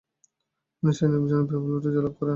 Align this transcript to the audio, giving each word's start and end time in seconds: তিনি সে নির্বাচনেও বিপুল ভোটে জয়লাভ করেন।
তিনি 0.73 0.91
সে 0.97 1.05
নির্বাচনেও 1.05 1.47
বিপুল 1.49 1.71
ভোটে 1.71 1.89
জয়লাভ 1.95 2.13
করেন। 2.17 2.29